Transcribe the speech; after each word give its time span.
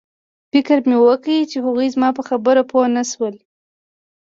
فکر 0.51 0.77
مې 0.87 0.97
وکړ 1.01 1.37
چې 1.51 1.57
هغوی 1.65 1.87
زما 1.95 2.09
په 2.17 2.21
خبره 2.29 2.61
پوه 2.69 2.85
نشول 2.95 3.35